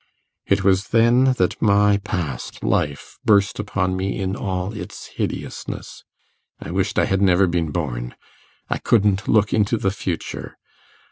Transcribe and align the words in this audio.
It 0.47 0.63
was 0.63 0.87
then 0.87 1.33
that 1.33 1.61
my 1.61 1.97
past 1.97 2.63
life 2.63 3.19
burst 3.23 3.59
upon 3.59 3.95
me 3.95 4.17
in 4.19 4.35
all 4.35 4.73
its 4.73 5.05
hideousness. 5.15 6.01
I 6.59 6.71
wished 6.71 6.97
I 6.97 7.05
had 7.05 7.21
never 7.21 7.45
been 7.45 7.69
born. 7.69 8.15
I 8.67 8.79
couldn't 8.79 9.27
look 9.27 9.53
into 9.53 9.77
the 9.77 9.91
future. 9.91 10.57